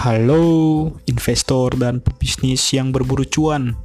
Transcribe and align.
Halo 0.00 0.88
investor 1.12 1.76
dan 1.76 2.00
pebisnis 2.00 2.64
yang 2.72 2.88
berburu 2.88 3.28
cuan 3.28 3.76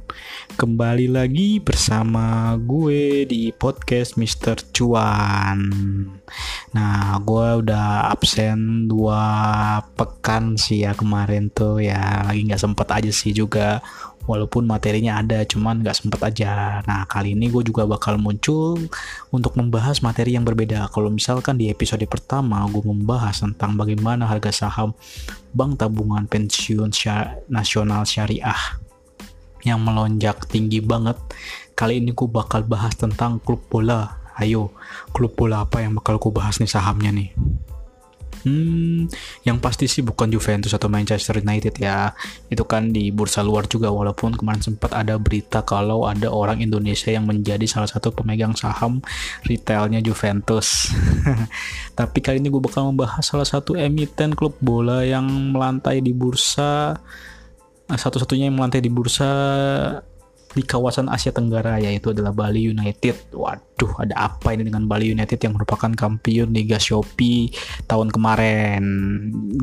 Kembali 0.56 1.12
lagi 1.12 1.60
bersama 1.60 2.56
gue 2.56 3.28
di 3.28 3.52
podcast 3.52 4.16
Mr. 4.16 4.64
Cuan 4.72 5.60
Nah 6.76 7.16
gue 7.24 7.64
udah 7.64 8.12
absen 8.12 8.84
dua 8.84 9.24
pekan 9.96 10.60
sih 10.60 10.84
ya 10.84 10.92
kemarin 10.92 11.48
tuh. 11.48 11.80
Ya 11.80 12.20
Lagi 12.28 12.44
gak 12.44 12.60
sempet 12.60 12.88
aja 12.92 13.08
sih 13.08 13.32
juga. 13.32 13.80
Walaupun 14.26 14.66
materinya 14.66 15.22
ada 15.22 15.46
cuman 15.46 15.86
nggak 15.86 15.96
sempet 16.02 16.20
aja. 16.20 16.82
Nah 16.82 17.06
kali 17.06 17.32
ini 17.32 17.46
gue 17.46 17.62
juga 17.62 17.86
bakal 17.86 18.18
muncul 18.18 18.74
untuk 19.30 19.54
membahas 19.54 20.02
materi 20.02 20.34
yang 20.34 20.42
berbeda. 20.42 20.90
Kalau 20.90 21.08
misalkan 21.08 21.56
di 21.56 21.70
episode 21.70 22.02
pertama 22.10 22.66
gue 22.66 22.82
membahas 22.82 23.38
tentang 23.40 23.78
bagaimana 23.78 24.26
harga 24.26 24.50
saham 24.66 24.92
bank 25.54 25.78
tabungan 25.78 26.26
pensiun 26.26 26.90
syar 26.90 27.38
nasional 27.46 28.02
syariah 28.02 28.58
yang 29.62 29.78
melonjak 29.78 30.42
tinggi 30.50 30.82
banget. 30.82 31.16
Kali 31.78 32.02
ini 32.02 32.10
gue 32.10 32.26
bakal 32.26 32.66
bahas 32.66 32.98
tentang 32.98 33.38
klub 33.38 33.62
bola 33.70 34.25
ayo 34.40 34.72
klub 35.12 35.32
bola 35.34 35.64
apa 35.64 35.84
yang 35.84 35.96
bakal 35.96 36.20
gue 36.20 36.32
bahas 36.32 36.60
nih 36.60 36.70
sahamnya 36.70 37.10
nih 37.12 37.30
Hmm, 38.46 39.10
yang 39.42 39.58
pasti 39.58 39.90
sih 39.90 40.06
bukan 40.06 40.30
Juventus 40.30 40.70
atau 40.70 40.86
Manchester 40.86 41.42
United 41.42 41.82
ya. 41.82 42.14
Itu 42.46 42.62
kan 42.62 42.94
di 42.94 43.10
bursa 43.10 43.42
luar 43.42 43.66
juga 43.66 43.90
walaupun 43.90 44.38
kemarin 44.38 44.62
sempat 44.62 44.94
ada 44.94 45.18
berita 45.18 45.66
kalau 45.66 46.06
ada 46.06 46.30
orang 46.30 46.62
Indonesia 46.62 47.10
yang 47.10 47.26
menjadi 47.26 47.66
salah 47.66 47.90
satu 47.90 48.14
pemegang 48.14 48.54
saham 48.54 49.02
retailnya 49.42 49.98
Juventus. 49.98 50.94
Tapi 51.98 52.18
kali 52.22 52.38
ini 52.38 52.46
gue 52.46 52.62
bakal 52.62 52.86
membahas 52.94 53.26
salah 53.26 53.46
satu 53.46 53.74
emiten 53.74 54.38
klub 54.38 54.54
bola 54.62 55.02
yang 55.02 55.26
melantai 55.50 55.98
di 55.98 56.14
bursa 56.14 56.94
satu-satunya 57.86 58.50
yang 58.50 58.58
melantai 58.58 58.82
di 58.82 58.90
bursa 58.90 59.30
di 60.56 60.64
kawasan 60.64 61.12
Asia 61.12 61.36
Tenggara 61.36 61.76
yaitu 61.76 62.16
adalah 62.16 62.32
Bali 62.32 62.72
United. 62.72 63.36
Waduh, 63.36 63.92
ada 64.00 64.32
apa 64.32 64.56
ini 64.56 64.64
dengan 64.64 64.88
Bali 64.88 65.12
United 65.12 65.36
yang 65.36 65.52
merupakan 65.52 65.92
kampiun 65.92 66.56
Liga 66.56 66.80
Shopee 66.80 67.52
tahun 67.84 68.08
kemarin? 68.08 68.82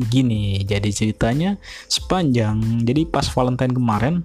Gini, 0.06 0.62
jadi 0.62 0.86
ceritanya 0.94 1.58
sepanjang 1.90 2.86
jadi 2.86 3.10
pas 3.10 3.26
Valentine 3.26 3.74
kemarin 3.74 4.22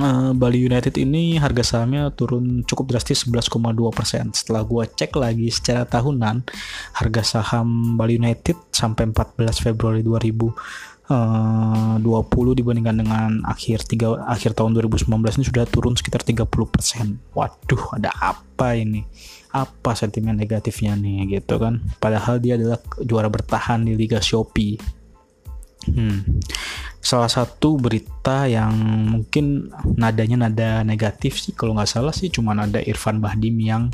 Uh, 0.00 0.32
Bali 0.32 0.56
United 0.56 0.96
ini 0.96 1.36
harga 1.36 1.60
sahamnya 1.60 2.08
turun 2.16 2.64
cukup 2.64 2.96
drastis 2.96 3.28
11,2%. 3.28 4.32
Setelah 4.32 4.64
gua 4.64 4.88
cek 4.88 5.12
lagi 5.20 5.52
secara 5.52 5.84
tahunan, 5.84 6.48
harga 6.96 7.20
saham 7.20 8.00
Bali 8.00 8.16
United 8.16 8.56
sampai 8.72 9.12
14 9.12 9.52
Februari 9.60 10.00
2000 10.00 10.32
uh, 11.12 11.94
20 12.00 12.58
dibandingkan 12.58 12.96
dengan 12.96 13.30
akhir 13.44 13.84
tiga 13.84 14.24
akhir 14.24 14.56
tahun 14.56 14.72
2019 14.80 15.12
ini 15.12 15.44
sudah 15.44 15.64
turun 15.68 15.92
sekitar 15.92 16.24
30%. 16.24 16.48
Waduh, 17.36 17.84
ada 18.00 18.10
apa 18.16 18.74
ini? 18.80 19.04
Apa 19.52 19.92
sentimen 19.92 20.32
negatifnya 20.40 20.96
nih 20.96 21.36
gitu 21.36 21.60
kan? 21.60 21.84
Padahal 22.00 22.40
dia 22.40 22.56
adalah 22.56 22.80
juara 23.04 23.28
bertahan 23.28 23.84
di 23.84 23.92
Liga 23.92 24.18
Shopee. 24.24 25.01
Hmm. 25.90 26.42
Salah 27.02 27.26
satu 27.26 27.82
berita 27.82 28.46
yang 28.46 28.70
mungkin 29.10 29.74
nadanya 29.98 30.46
nada 30.46 30.70
negatif 30.86 31.42
sih 31.42 31.50
kalau 31.50 31.74
nggak 31.74 31.90
salah 31.90 32.14
sih 32.14 32.30
cuma 32.30 32.54
ada 32.54 32.78
Irfan 32.78 33.18
Bahdim 33.18 33.58
yang 33.58 33.90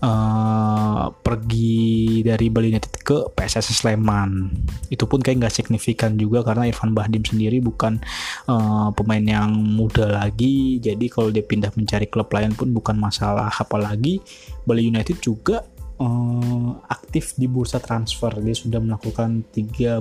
uh, 0.00 1.12
pergi 1.20 2.24
dari 2.24 2.48
Bali 2.48 2.72
United 2.72 2.96
ke 3.04 3.28
PSS 3.36 3.84
Sleman. 3.84 4.48
Itu 4.88 5.04
pun 5.04 5.20
kayak 5.20 5.44
nggak 5.44 5.54
signifikan 5.54 6.16
juga 6.16 6.40
karena 6.40 6.64
Irfan 6.64 6.96
Bahdim 6.96 7.28
sendiri 7.28 7.60
bukan 7.60 8.00
uh, 8.48 8.88
pemain 8.96 9.20
yang 9.20 9.52
muda 9.52 10.08
lagi. 10.08 10.80
Jadi 10.80 11.12
kalau 11.12 11.28
dia 11.28 11.44
pindah 11.44 11.76
mencari 11.76 12.08
klub 12.08 12.32
lain 12.32 12.56
pun 12.56 12.72
bukan 12.72 12.96
masalah. 12.96 13.52
Apalagi 13.52 14.24
Bali 14.64 14.88
United 14.88 15.20
juga 15.20 15.60
uh, 16.00 16.70
aktif 16.88 17.36
di 17.36 17.46
bursa 17.48 17.84
transfer. 17.84 18.32
Dia 18.40 18.56
sudah 18.56 18.80
melakukan 18.80 19.44
tiga 19.52 20.00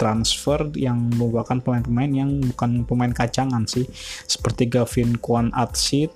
transfer 0.00 0.70
yang 0.74 1.10
merupakan 1.14 1.60
pemain-pemain 1.60 2.12
yang 2.12 2.30
bukan 2.54 2.84
pemain 2.84 3.12
kacangan 3.12 3.64
sih 3.68 3.86
seperti 4.26 4.68
Gavin 4.68 5.16
Kwan 5.18 5.54
Atsit, 5.54 6.10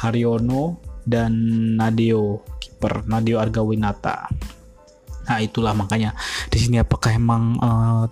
Haryono 0.00 0.80
dan 1.04 1.32
Nadeo 1.76 2.44
kiper 2.60 3.04
Nadeo 3.08 3.40
Argawinata. 3.40 4.30
Nah 5.30 5.38
itulah 5.38 5.76
makanya 5.76 6.16
di 6.50 6.58
sini 6.58 6.80
apakah 6.80 7.14
emang 7.14 7.58
uh, 7.60 8.04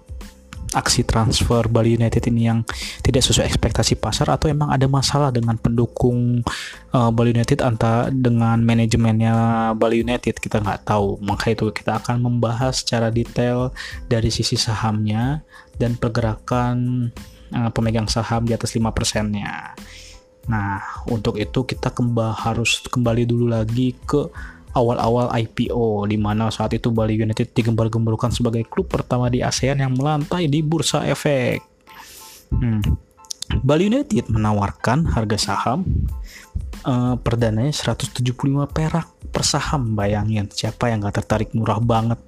aksi 0.76 1.04
transfer 1.04 1.64
Bali 1.68 1.96
United 1.96 2.20
ini 2.28 2.48
yang 2.48 2.60
tidak 3.00 3.24
sesuai 3.24 3.48
ekspektasi 3.48 3.96
pasar 3.96 4.28
atau 4.28 4.52
emang 4.52 4.68
ada 4.68 4.84
masalah 4.84 5.32
dengan 5.32 5.56
pendukung 5.56 6.44
uh, 6.92 7.10
Bali 7.12 7.32
United 7.32 7.64
antara 7.64 8.12
dengan 8.12 8.60
manajemennya 8.60 9.72
Bali 9.78 10.04
United? 10.04 10.36
Kita 10.36 10.60
nggak 10.60 10.88
tahu. 10.88 11.20
Maka 11.24 11.56
itu 11.56 11.70
kita 11.72 12.00
akan 12.04 12.20
membahas 12.20 12.84
secara 12.84 13.08
detail 13.08 13.72
dari 14.10 14.28
sisi 14.28 14.60
sahamnya 14.60 15.40
dan 15.80 15.96
pergerakan 15.96 17.08
uh, 17.54 17.70
pemegang 17.72 18.10
saham 18.10 18.44
di 18.44 18.52
atas 18.52 18.76
5 18.76 18.84
persennya. 18.92 19.72
Nah 20.48 21.04
untuk 21.08 21.36
itu 21.36 21.64
kita 21.64 21.92
kembali 21.92 22.34
harus 22.44 22.80
kembali 22.88 23.28
dulu 23.28 23.52
lagi 23.52 23.96
ke 24.04 24.28
awal-awal 24.78 25.34
IPO 25.34 26.06
di 26.06 26.16
mana 26.16 26.48
saat 26.54 26.72
itu 26.78 26.94
Bali 26.94 27.18
United 27.18 27.50
digembar-gemborkan 27.50 28.30
sebagai 28.30 28.62
klub 28.70 28.86
pertama 28.86 29.26
di 29.26 29.42
ASEAN 29.42 29.82
yang 29.82 29.92
melantai 29.98 30.46
di 30.46 30.62
bursa 30.62 31.02
efek. 31.04 31.58
Hmm. 32.54 32.80
Bali 33.60 33.90
United 33.90 34.30
menawarkan 34.30 35.08
harga 35.10 35.36
saham 35.40 35.82
uh, 36.86 37.16
perdananya 37.18 37.72
175 37.74 38.22
perak 38.70 39.08
per 39.34 39.42
saham. 39.42 39.98
Bayangin 39.98 40.46
siapa 40.52 40.92
yang 40.92 41.02
gak 41.02 41.24
tertarik 41.24 41.50
murah 41.56 41.82
banget. 41.82 42.20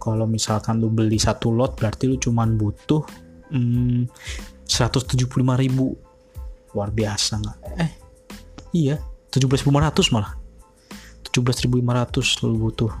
Kalau 0.00 0.24
misalkan 0.24 0.80
lu 0.80 0.88
beli 0.88 1.20
satu 1.20 1.52
lot 1.52 1.76
berarti 1.76 2.08
lu 2.08 2.16
cuman 2.16 2.56
butuh 2.56 3.04
hmm, 3.52 4.08
175 4.64 5.28
ribu. 5.60 5.92
Luar 6.72 6.94
biasa 6.94 7.42
nggak? 7.42 7.58
Eh, 7.82 7.90
iya, 8.72 8.96
17.500 9.34 10.14
malah 10.14 10.39
17.500 11.32 12.46
lu 12.46 12.56
butuh 12.58 12.92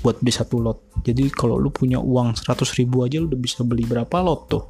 buat 0.00 0.16
beli 0.20 0.32
satu 0.32 0.56
lot. 0.60 0.78
Jadi 1.04 1.28
kalau 1.32 1.60
lu 1.60 1.68
punya 1.72 2.00
uang 2.00 2.36
100 2.36 2.78
ribu 2.80 3.04
aja 3.04 3.20
lu 3.20 3.28
udah 3.28 3.40
bisa 3.40 3.60
beli 3.62 3.84
berapa 3.84 4.16
lot 4.20 4.48
tuh? 4.48 4.64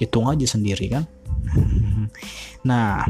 Hitung 0.00 0.26
aja 0.28 0.44
sendiri 0.44 0.86
kan? 0.90 1.04
Nah 2.68 3.06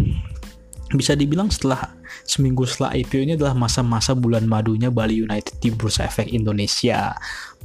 bisa 0.97 1.12
dibilang 1.12 1.53
setelah 1.53 1.93
seminggu 2.25 2.65
setelah 2.65 2.97
IPO 2.97 3.19
ini 3.21 3.32
adalah 3.37 3.53
masa-masa 3.53 4.16
bulan 4.16 4.49
madunya 4.49 4.88
Bali 4.88 5.21
United 5.21 5.60
di 5.60 5.69
Bursa 5.69 6.09
Efek 6.09 6.32
Indonesia. 6.32 7.12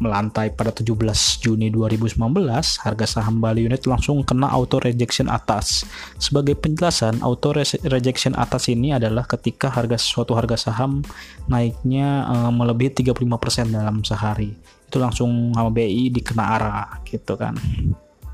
Melantai 0.01 0.51
pada 0.51 0.73
17 0.73 0.97
Juni 1.39 1.69
2019, 1.69 2.17
harga 2.81 3.05
saham 3.05 3.39
Bali 3.39 3.63
United 3.63 3.85
langsung 3.87 4.25
kena 4.25 4.49
auto 4.49 4.81
rejection 4.81 5.29
atas. 5.29 5.85
Sebagai 6.17 6.57
penjelasan, 6.57 7.21
auto 7.21 7.53
rejection 7.87 8.33
atas 8.35 8.67
ini 8.73 8.91
adalah 8.91 9.23
ketika 9.23 9.69
harga 9.69 9.95
suatu 9.95 10.33
harga 10.33 10.57
saham 10.57 11.05
naiknya 11.45 12.25
uh, 12.27 12.51
melebihi 12.51 13.05
35% 13.05 13.69
dalam 13.69 14.01
sehari. 14.01 14.51
Itu 14.89 14.97
langsung 14.99 15.53
sama 15.53 15.69
BI 15.71 16.09
dikena 16.11 16.43
arah 16.57 16.89
gitu 17.05 17.37
kan. 17.37 17.55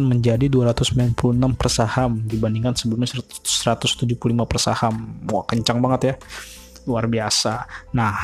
menjadi 0.00 0.46
296 0.46 1.14
per 1.58 1.68
saham 1.68 2.22
dibandingkan 2.24 2.78
sebelumnya 2.78 3.10
175 3.10 4.06
per 4.46 4.58
saham. 4.62 5.20
Wah, 5.26 5.44
kencang 5.44 5.82
banget 5.82 6.00
ya. 6.02 6.14
Luar 6.86 7.10
biasa. 7.10 7.66
Nah, 7.92 8.14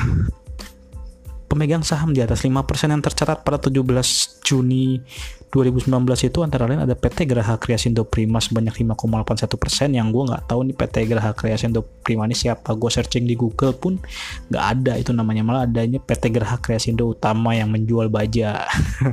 pemegang 1.51 1.83
saham 1.83 2.15
di 2.15 2.23
atas 2.23 2.47
5% 2.47 2.55
yang 2.95 3.03
tercatat 3.03 3.43
pada 3.43 3.59
17 3.59 4.39
Juni 4.47 5.03
2019 5.51 5.91
itu 6.31 6.39
antara 6.47 6.63
lain 6.63 6.79
ada 6.79 6.95
PT 6.95 7.27
Geraha 7.27 7.59
Kreasindo 7.59 8.07
Prima 8.07 8.39
sebanyak 8.39 8.71
5,81 8.87 9.59
persen 9.59 9.91
yang 9.91 10.07
gue 10.07 10.23
nggak 10.23 10.47
tahu 10.47 10.63
nih 10.63 10.75
PT 10.79 11.11
Geraha 11.11 11.35
Kreasindo 11.35 11.83
Prima 11.83 12.23
ini 12.23 12.31
siapa. 12.31 12.71
Gue 12.71 12.87
searching 12.87 13.27
di 13.27 13.35
Google 13.35 13.75
pun 13.75 13.99
nggak 14.47 14.63
ada 14.63 14.95
itu 14.95 15.11
namanya 15.11 15.43
malah 15.43 15.67
adanya 15.67 15.99
PT 15.99 16.31
Geraha 16.31 16.55
Kreasindo 16.55 17.11
Utama 17.11 17.51
yang 17.51 17.67
menjual 17.67 18.07
baja. 18.07 18.63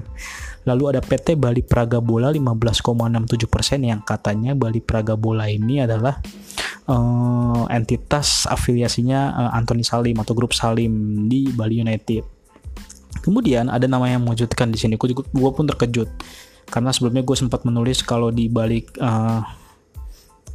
Lalu 0.69 0.95
ada 0.95 1.01
PT 1.03 1.35
Bali 1.35 1.67
Praga 1.67 1.99
Bola 1.99 2.31
15,67 2.31 3.51
persen 3.51 3.83
yang 3.83 3.99
katanya 4.07 4.55
Bali 4.55 4.79
Praga 4.79 5.19
Bola 5.19 5.51
ini 5.51 5.83
adalah 5.83 6.23
uh, 6.87 7.67
entitas 7.67 8.47
afiliasinya 8.47 9.21
uh, 9.35 9.51
Anthony 9.59 9.83
Salim 9.83 10.15
atau 10.23 10.39
grup 10.39 10.55
Salim 10.55 11.27
di 11.27 11.51
Bali 11.51 11.83
United 11.83 12.38
Kemudian 13.23 13.69
ada 13.73 13.85
nama 13.91 14.07
yang 14.09 14.25
mengejutkan 14.25 14.71
di 14.71 14.79
sini. 14.81 14.95
Gue 14.99 15.51
pun 15.53 15.65
terkejut 15.67 16.11
karena 16.69 16.93
sebelumnya 16.93 17.25
gue 17.25 17.37
sempat 17.37 17.65
menulis 17.65 18.05
kalau 18.05 18.29
di 18.29 18.47
balik 18.53 18.93
uh, 19.01 19.41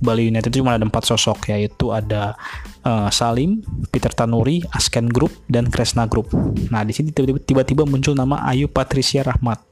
Bali 0.03 0.27
United 0.27 0.51
itu 0.51 0.59
cuma 0.59 0.75
ada 0.75 0.83
empat 0.83 1.07
sosok 1.07 1.47
yaitu 1.53 1.95
ada 1.95 2.35
uh, 2.83 3.07
Salim, 3.07 3.63
Peter 3.87 4.11
Tanuri, 4.11 4.59
Asken 4.75 5.07
Group 5.07 5.31
dan 5.47 5.71
Kresna 5.71 6.09
Group. 6.11 6.33
Nah 6.69 6.83
di 6.83 6.91
sini 6.91 7.15
tiba-tiba 7.15 7.87
muncul 7.87 8.11
nama 8.11 8.43
Ayu 8.51 8.67
Patricia 8.67 9.23
Rahmat. 9.23 9.63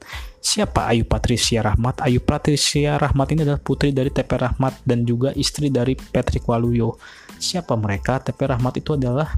Siapa 0.42 0.88
Ayu 0.88 1.04
Patricia 1.04 1.60
Rahmat? 1.60 2.00
Ayu 2.02 2.24
Patricia 2.24 2.96
Rahmat 2.96 3.28
ini 3.36 3.44
adalah 3.44 3.60
putri 3.60 3.92
dari 3.92 4.08
TP 4.08 4.30
Rahmat 4.32 4.82
dan 4.88 5.04
juga 5.04 5.36
istri 5.36 5.68
dari 5.68 5.94
Patrick 5.94 6.48
Waluyo. 6.48 6.96
Siapa 7.36 7.76
mereka? 7.76 8.18
TP 8.24 8.40
Rahmat 8.48 8.80
itu 8.80 8.96
adalah 8.96 9.28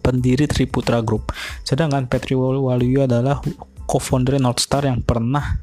pendiri 0.00 0.48
Triputra 0.48 1.04
Group. 1.04 1.32
Sedangkan 1.66 2.08
Patrick 2.08 2.38
Waluyo 2.38 3.04
adalah 3.04 3.40
co-founder 3.84 4.40
Northstar 4.40 4.88
yang 4.88 5.04
pernah 5.04 5.60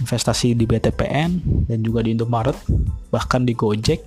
investasi 0.00 0.56
di 0.56 0.64
BTPN 0.64 1.30
dan 1.68 1.78
juga 1.84 2.02
di 2.02 2.16
Indomaret 2.16 2.56
bahkan 3.12 3.44
di 3.44 3.52
Gojek. 3.52 4.02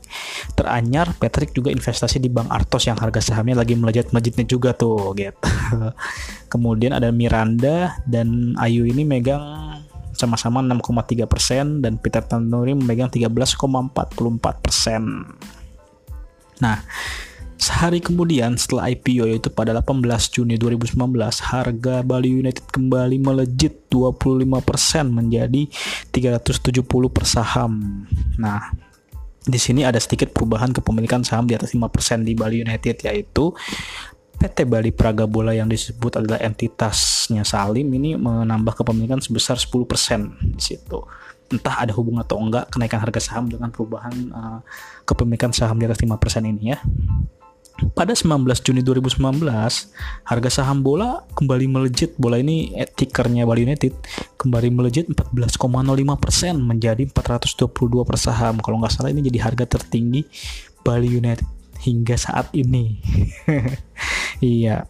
Teranyar 0.58 1.14
Patrick 1.16 1.54
juga 1.54 1.70
investasi 1.70 2.18
di 2.18 2.28
Bank 2.28 2.50
Artos 2.50 2.90
yang 2.90 2.98
harga 2.98 3.22
sahamnya 3.22 3.62
lagi 3.62 3.78
melejit-melejitnya 3.78 4.46
juga 4.50 4.74
tuh 4.74 5.14
gitu. 5.14 5.38
Kemudian 6.54 6.96
ada 6.98 7.14
Miranda 7.14 8.02
dan 8.10 8.58
Ayu 8.58 8.90
ini 8.90 9.06
megang 9.06 9.42
sama-sama 10.16 10.64
6,3 10.64 11.28
persen 11.28 11.84
dan 11.84 12.00
Peter 12.00 12.24
Tanuri 12.24 12.72
memegang 12.72 13.12
13,44 13.12 14.64
persen. 14.64 15.28
Nah 16.64 16.80
Sehari 17.56 18.04
kemudian 18.04 18.60
setelah 18.60 18.92
IPO 18.92 19.32
yaitu 19.32 19.48
pada 19.48 19.72
18 19.72 20.04
Juni 20.32 20.60
2019, 20.60 21.00
harga 21.40 21.96
Bali 22.04 22.30
United 22.30 22.68
kembali 22.68 23.18
melejit 23.20 23.88
25% 23.88 25.08
menjadi 25.08 25.68
370 26.12 26.84
per 27.10 27.24
saham. 27.24 28.04
Nah, 28.36 28.76
di 29.46 29.60
sini 29.62 29.86
ada 29.86 30.02
sedikit 30.02 30.34
perubahan 30.34 30.74
kepemilikan 30.74 31.22
saham 31.22 31.46
di 31.46 31.54
atas 31.54 31.72
5% 31.72 32.26
di 32.26 32.34
Bali 32.34 32.66
United 32.66 33.06
yaitu 33.06 33.54
PT 34.36 34.68
Bali 34.68 34.92
Praga 34.92 35.24
Bola 35.24 35.56
yang 35.56 35.72
disebut 35.72 36.20
adalah 36.20 36.44
entitasnya 36.44 37.48
Salim 37.48 37.88
ini 37.96 38.20
menambah 38.20 38.84
kepemilikan 38.84 39.24
sebesar 39.24 39.56
10% 39.56 40.60
di 40.60 40.62
situ. 40.62 41.00
Entah 41.48 41.78
ada 41.78 41.94
hubungan 41.96 42.26
atau 42.26 42.42
enggak 42.42 42.68
kenaikan 42.74 43.00
harga 43.00 43.22
saham 43.22 43.48
dengan 43.48 43.72
perubahan 43.72 44.16
uh, 44.34 44.60
kepemilikan 45.08 45.56
saham 45.56 45.80
di 45.80 45.88
atas 45.88 46.02
5% 46.04 46.12
ini 46.52 46.76
ya. 46.76 46.80
Pada 47.76 48.16
19 48.16 48.48
Juni 48.64 48.80
2019, 48.80 49.20
harga 50.24 50.50
saham 50.50 50.80
bola 50.80 51.28
kembali 51.36 51.68
melejit. 51.68 52.16
Bola 52.16 52.40
ini 52.40 52.72
eh, 52.72 52.88
tickernya 52.88 53.44
Bali 53.44 53.68
United 53.68 53.92
kembali 54.40 54.72
melejit 54.72 55.12
14,05% 55.12 56.56
menjadi 56.56 57.04
422 57.12 58.08
per 58.08 58.16
saham. 58.16 58.64
Kalau 58.64 58.80
nggak 58.80 58.96
salah 58.96 59.12
ini 59.12 59.28
jadi 59.28 59.52
harga 59.52 59.68
tertinggi 59.68 60.24
Bali 60.88 61.12
United 61.12 61.44
hingga 61.84 62.16
saat 62.16 62.48
ini. 62.56 63.04
iya. 64.40 64.88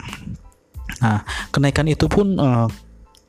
Nah, 1.01 1.25
kenaikan 1.49 1.89
itu 1.89 2.05
pun 2.05 2.37
uh, 2.37 2.69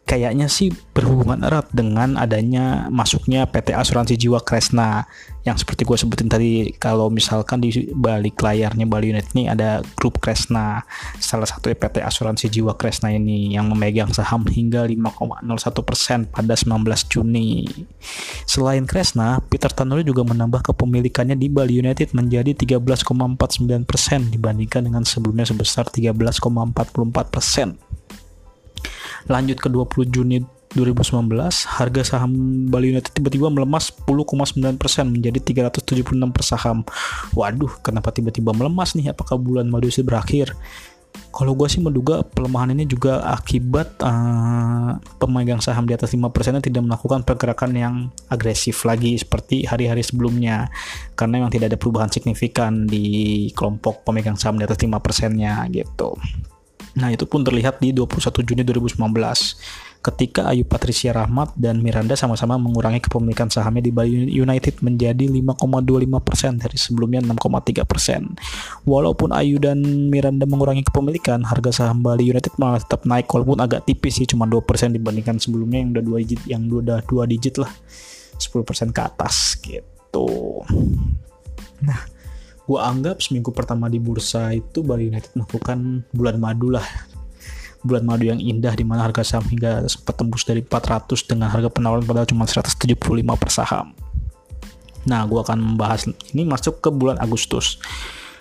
kayaknya 0.06 0.47
sih 0.47 0.70
berhubungan 0.94 1.43
erat 1.43 1.67
dengan 1.75 2.14
adanya 2.14 2.87
masuknya 2.94 3.43
PT 3.50 3.75
Asuransi 3.75 4.14
Jiwa 4.14 4.38
Kresna. 4.38 5.03
Yang 5.43 5.62
seperti 5.62 5.82
gue 5.87 5.99
sebutin 5.99 6.31
tadi 6.31 6.75
kalau 6.75 7.06
misalkan 7.11 7.62
di 7.62 7.70
balik 7.94 8.38
layarnya 8.43 8.87
Bali 8.87 9.14
Unit 9.14 9.31
ini 9.35 9.50
ada 9.50 9.82
grup 9.99 10.19
Kresna 10.23 10.82
salah 11.19 11.47
satu 11.47 11.70
PT 11.70 12.03
Asuransi 12.03 12.50
Jiwa 12.50 12.75
Kresna 12.79 13.14
ini 13.14 13.55
yang 13.55 13.70
memegang 13.70 14.11
saham 14.14 14.47
hingga 14.47 14.87
5,01% 14.87 16.35
pada 16.35 16.55
19 16.55 17.11
Juni. 17.11 17.67
Selain 18.47 18.87
Kresna 18.87 19.43
Peter 19.47 19.70
Tanuri 19.70 20.06
juga 20.06 20.23
menambah 20.23 20.70
kepemilikannya 20.70 21.35
di 21.38 21.50
Bali 21.50 21.79
United 21.82 22.14
menjadi 22.14 22.55
13,49% 22.55 24.35
dibandingkan 24.35 24.82
dengan 24.87 25.02
sebelumnya 25.06 25.47
sebesar 25.47 25.91
13,44% 25.91 27.86
Lanjut 29.26 29.58
ke 29.58 29.69
20 29.69 30.14
Juni 30.14 30.38
2019, 30.75 31.32
harga 31.81 32.02
saham 32.05 32.31
Bali 32.69 32.93
United 32.93 33.14
tiba-tiba 33.14 33.49
melemah 33.49 33.81
10,9% 33.81 34.61
menjadi 35.08 35.38
376 35.40 36.34
per 36.34 36.43
saham. 36.44 36.84
Waduh, 37.32 37.81
kenapa 37.81 38.12
tiba-tiba 38.12 38.52
melemas 38.52 38.93
nih? 38.93 39.14
Apakah 39.14 39.40
bulan 39.40 39.70
madu 39.73 39.88
sudah 39.88 40.19
berakhir? 40.19 40.52
Kalau 41.32 41.56
gue 41.56 41.69
sih 41.69 41.81
menduga 41.81 42.20
pelemahan 42.25 42.76
ini 42.76 42.84
juga 42.84 43.25
akibat 43.25 44.00
uh, 44.05 45.00
pemegang 45.17 45.64
saham 45.64 45.88
di 45.88 45.96
atas 45.96 46.12
5% 46.12 46.28
tidak 46.61 46.82
melakukan 46.84 47.25
pergerakan 47.25 47.73
yang 47.76 47.94
agresif 48.28 48.84
lagi 48.84 49.17
seperti 49.17 49.64
hari-hari 49.64 50.05
sebelumnya 50.05 50.69
karena 51.17 51.40
memang 51.40 51.52
tidak 51.52 51.73
ada 51.73 51.78
perubahan 51.81 52.12
signifikan 52.12 52.84
di 52.88 53.49
kelompok 53.56 54.05
pemegang 54.05 54.37
saham 54.37 54.61
di 54.61 54.64
atas 54.64 54.81
5%-nya 54.81 55.64
gitu. 55.73 56.17
Nah, 56.97 57.13
itu 57.13 57.29
pun 57.29 57.45
terlihat 57.45 57.79
di 57.79 57.93
21 57.93 58.41
Juni 58.41 58.63
2019 58.65 58.97
ketika 60.07 60.47
Ayu 60.47 60.63
Patricia 60.63 61.11
Rahmat 61.11 61.59
dan 61.59 61.83
Miranda 61.83 62.15
sama-sama 62.15 62.55
mengurangi 62.63 63.03
kepemilikan 63.03 63.51
sahamnya 63.51 63.83
di 63.83 63.91
Bali 63.91 64.31
United 64.31 64.79
menjadi 64.79 65.27
5,25% 65.27 66.63
dari 66.63 66.79
sebelumnya 66.79 67.27
6,3%. 67.27 68.87
Walaupun 68.87 69.35
Ayu 69.35 69.59
dan 69.59 69.83
Miranda 70.09 70.47
mengurangi 70.47 70.87
kepemilikan, 70.87 71.43
harga 71.43 71.83
saham 71.83 72.07
Bali 72.07 72.31
United 72.31 72.55
malah 72.55 72.79
tetap 72.79 73.03
naik 73.03 73.27
walaupun 73.27 73.59
agak 73.59 73.83
tipis 73.83 74.23
sih 74.23 74.31
cuma 74.31 74.47
2% 74.47 74.95
dibandingkan 74.95 75.43
sebelumnya 75.43 75.83
yang 75.83 75.91
udah 75.91 76.05
2 76.07 76.23
digit 76.23 76.41
yang 76.47 76.63
udah 76.71 77.03
2 77.03 77.27
digit 77.27 77.59
lah. 77.59 77.73
10% 78.39 78.93
ke 78.93 79.01
atas 79.01 79.57
gitu. 79.65 80.29
Nah, 81.83 82.16
gue 82.67 82.79
anggap 82.83 83.23
seminggu 83.23 83.55
pertama 83.55 83.87
di 83.87 84.03
bursa 84.03 84.51
itu 84.51 84.83
Bali 84.83 85.07
United 85.07 85.39
melakukan 85.39 86.03
bulan 86.11 86.37
madu 86.43 86.75
lah 86.75 86.87
bulan 87.87 88.03
madu 88.03 88.27
yang 88.27 88.43
indah 88.43 88.75
di 88.75 88.83
mana 88.83 89.07
harga 89.07 89.23
saham 89.23 89.47
hingga 89.47 89.87
sempat 89.87 90.19
tembus 90.19 90.43
dari 90.43 90.67
400 90.67 91.31
dengan 91.31 91.47
harga 91.55 91.71
penawaran 91.71 92.03
padahal 92.03 92.27
cuma 92.27 92.43
175 92.43 92.99
per 93.39 93.51
saham. 93.55 93.95
Nah, 95.07 95.23
gue 95.23 95.39
akan 95.39 95.79
membahas 95.79 96.11
ini 96.35 96.43
masuk 96.43 96.83
ke 96.83 96.91
bulan 96.91 97.15
Agustus. 97.23 97.79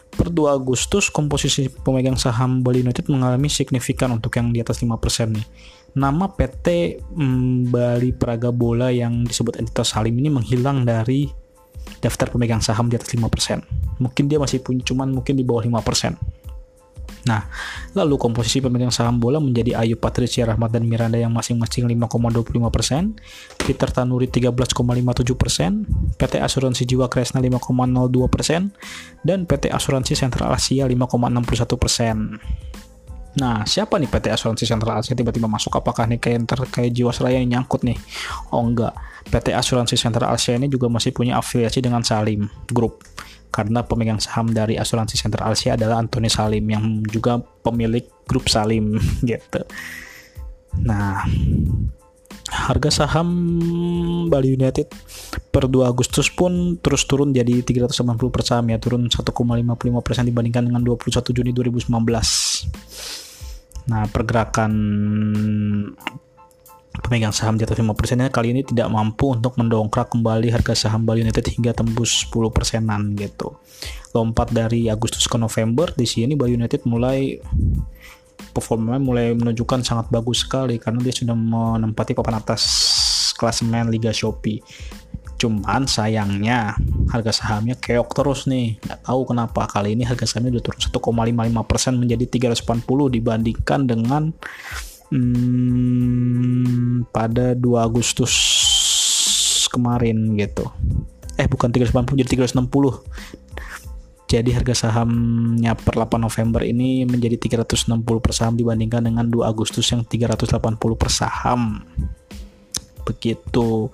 Per 0.10 0.34
2 0.34 0.50
Agustus, 0.50 1.14
komposisi 1.14 1.70
pemegang 1.70 2.18
saham 2.18 2.66
Bali 2.66 2.82
United 2.82 3.06
mengalami 3.06 3.52
signifikan 3.52 4.10
untuk 4.18 4.34
yang 4.34 4.50
di 4.50 4.66
atas 4.66 4.82
5% 4.82 4.90
nih. 5.30 5.46
Nama 5.96 6.26
PT 6.34 6.98
mm, 7.14 7.70
Bali 7.70 8.12
Praga 8.18 8.50
Bola 8.50 8.90
yang 8.90 9.24
disebut 9.24 9.62
entitas 9.62 9.94
Salim 9.94 10.18
ini 10.18 10.34
menghilang 10.34 10.84
dari 10.84 11.30
daftar 12.02 12.34
pemegang 12.34 12.60
saham 12.60 12.90
di 12.90 12.98
atas 12.98 13.14
5%. 13.14 13.85
Mungkin 14.02 14.28
dia 14.28 14.42
masih 14.42 14.60
punya 14.60 14.84
cuman 14.84 15.12
mungkin 15.12 15.36
di 15.36 15.44
bawah 15.44 15.64
5%. 15.64 16.16
Nah, 17.26 17.50
lalu 17.98 18.22
komposisi 18.22 18.62
pemegang 18.62 18.94
saham 18.94 19.18
bola 19.18 19.42
menjadi 19.42 19.82
Ayu 19.82 19.98
Patricia 19.98 20.46
Rahmat 20.46 20.70
dan 20.70 20.86
Miranda 20.86 21.18
yang 21.18 21.34
masing-masing 21.34 21.90
5,25%, 21.90 23.18
Peter 23.66 23.90
Tanuri 23.90 24.30
13,57%, 24.30 26.22
PT 26.22 26.34
Asuransi 26.38 26.86
Jiwa 26.86 27.10
Kresna 27.10 27.42
5,02%, 27.42 28.70
dan 29.26 29.50
PT 29.50 29.74
Asuransi 29.74 30.14
Sentral 30.14 30.54
Asia 30.54 30.86
5,61%. 30.86 32.38
Nah, 33.36 33.68
siapa 33.68 34.00
nih 34.00 34.08
PT 34.08 34.32
Asuransi 34.32 34.64
Sentral 34.64 35.02
Asia 35.02 35.18
tiba-tiba 35.18 35.50
masuk? 35.50 35.74
Apakah 35.76 36.08
nih 36.08 36.22
kayak 36.22 36.46
terkait 36.48 36.94
Jiwasraya 36.94 37.42
yang 37.42 37.52
nyangkut 37.60 37.84
nih? 37.84 37.98
Oh 38.54 38.64
enggak. 38.64 38.96
PT 39.28 39.52
Asuransi 39.52 39.98
Sentral 40.00 40.32
Asia 40.32 40.56
ini 40.56 40.70
juga 40.72 40.88
masih 40.88 41.12
punya 41.12 41.42
afiliasi 41.42 41.82
dengan 41.84 42.06
Salim 42.06 42.48
Group. 42.72 43.15
Karena 43.56 43.88
pemegang 43.88 44.20
saham 44.20 44.52
dari 44.52 44.76
Asuransi 44.76 45.16
Sentral 45.16 45.56
Asia 45.56 45.80
adalah 45.80 46.04
Anthony 46.04 46.28
Salim 46.28 46.68
yang 46.68 47.00
juga 47.08 47.40
pemilik 47.40 48.04
grup 48.28 48.52
Salim 48.52 49.00
gitu. 49.24 49.64
Nah, 50.84 51.24
harga 52.52 52.92
saham 52.92 53.32
Bali 54.28 54.60
United 54.60 54.92
per 55.56 55.72
2 55.72 55.88
Agustus 55.88 56.28
pun 56.28 56.76
terus 56.84 57.08
turun 57.08 57.32
jadi 57.32 57.64
390 57.64 57.96
per 58.28 58.44
saham 58.44 58.68
ya, 58.68 58.76
turun 58.76 59.08
1,55% 59.08 59.24
dibandingkan 60.28 60.68
dengan 60.68 60.84
21 60.84 61.32
Juni 61.32 61.56
2019. 61.56 61.96
Nah, 63.86 64.04
pergerakan 64.12 64.72
pemegang 67.02 67.34
saham 67.36 67.60
di 67.60 67.64
atas 67.68 67.80
5 67.80 67.92
persennya 67.96 68.30
kali 68.32 68.56
ini 68.56 68.62
tidak 68.64 68.88
mampu 68.88 69.36
untuk 69.36 69.58
mendongkrak 69.60 70.12
kembali 70.14 70.54
harga 70.54 70.88
saham 70.88 71.04
Bali 71.04 71.26
United 71.26 71.44
hingga 71.44 71.76
tembus 71.76 72.28
10 72.30 72.52
persenan 72.52 73.16
gitu. 73.18 73.58
Lompat 74.16 74.54
dari 74.56 74.88
Agustus 74.88 75.28
ke 75.28 75.36
November 75.36 75.92
di 75.92 76.08
sini 76.08 76.38
Bali 76.38 76.56
United 76.56 76.88
mulai 76.88 77.36
performanya 78.56 79.04
mulai 79.04 79.36
menunjukkan 79.36 79.84
sangat 79.84 80.08
bagus 80.08 80.48
sekali 80.48 80.80
karena 80.80 81.04
dia 81.04 81.12
sudah 81.12 81.36
menempati 81.36 82.16
papan 82.16 82.40
atas 82.40 82.64
klasemen 83.36 83.92
Liga 83.92 84.16
Shopee. 84.16 84.64
Cuman 85.36 85.84
sayangnya 85.84 86.80
harga 87.12 87.36
sahamnya 87.36 87.76
keok 87.76 88.16
terus 88.16 88.48
nih. 88.48 88.80
Nggak 88.80 89.00
tahu 89.04 89.22
kenapa 89.28 89.68
kali 89.68 89.92
ini 89.92 90.08
harga 90.08 90.24
sahamnya 90.24 90.58
udah 90.58 90.64
turun 90.64 90.80
1,55% 90.80 92.02
menjadi 92.02 92.26
380 92.56 93.16
dibandingkan 93.20 93.80
dengan 93.84 94.32
hmm, 95.12 97.10
pada 97.12 97.54
2 97.54 97.62
Agustus 97.82 98.34
kemarin 99.70 100.38
gitu. 100.40 100.72
eh 101.36 101.52
bukan 101.52 101.68
380 101.68 102.16
jadi 102.24 102.48
360 102.48 102.64
jadi 104.26 104.50
harga 104.58 104.88
sahamnya 104.88 105.78
per 105.78 106.02
8 106.02 106.18
November 106.18 106.66
ini 106.66 107.06
menjadi 107.06 107.38
360 107.38 108.02
per 108.24 108.32
saham 108.34 108.58
dibandingkan 108.58 109.06
dengan 109.06 109.28
2 109.30 109.46
Agustus 109.46 109.86
yang 109.92 110.02
380 110.08 110.80
per 110.98 111.10
saham 111.14 111.84
begitu. 113.06 113.94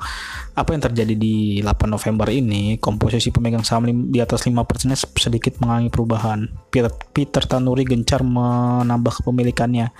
Apa 0.55 0.71
yang 0.71 0.83
terjadi 0.87 1.13
di 1.15 1.59
8 1.59 1.91
November 1.91 2.31
ini 2.31 2.79
komposisi 2.79 3.29
pemegang 3.29 3.67
saham 3.67 4.09
di 4.09 4.19
atas 4.23 4.47
5% 4.47 5.19
sedikit 5.19 5.59
mengalami 5.59 5.91
perubahan. 5.91 6.47
Peter, 6.71 6.91
Peter 7.11 7.43
Tanuri 7.43 7.83
gencar 7.83 8.23
menambah 8.23 9.21
kepemilikannya. 9.21 9.91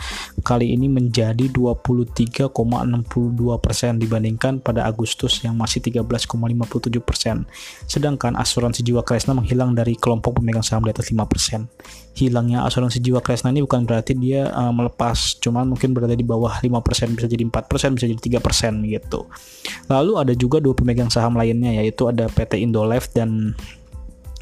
Kali 0.41 0.71
ini 0.71 0.87
menjadi 0.87 1.51
23,62% 1.51 3.99
dibandingkan 3.99 4.63
pada 4.63 4.87
Agustus 4.87 5.43
yang 5.43 5.59
masih 5.59 5.83
13,57% 5.83 7.43
sedangkan 7.87 8.35
asuransi 8.37 8.83
jiwa 8.85 9.03
Kresna 9.03 9.35
menghilang 9.35 9.75
dari 9.75 9.95
kelompok 9.97 10.39
pemegang 10.39 10.63
saham 10.63 10.85
di 10.85 10.91
atas 10.93 11.11
5% 11.11 11.67
hilangnya 12.15 12.63
asuransi 12.67 12.99
jiwa 12.99 13.23
Kresna 13.23 13.51
ini 13.51 13.63
bukan 13.63 13.87
berarti 13.87 14.15
dia 14.15 14.51
uh, 14.51 14.71
melepas 14.71 15.39
cuman 15.39 15.71
mungkin 15.71 15.95
berada 15.95 16.15
di 16.15 16.23
bawah 16.23 16.59
5% 16.59 17.17
bisa 17.17 17.27
jadi 17.27 17.43
4% 17.47 17.97
bisa 17.97 18.05
jadi 18.07 18.21
3% 18.39 18.87
gitu 18.87 19.00
lalu 19.89 20.17
ada 20.19 20.33
juga 20.35 20.59
dua 20.59 20.75
pemegang 20.75 21.09
saham 21.09 21.35
lainnya 21.35 21.81
yaitu 21.81 22.07
ada 22.07 22.27
PT 22.29 22.61
Indolife 22.61 23.09
dan 23.11 23.55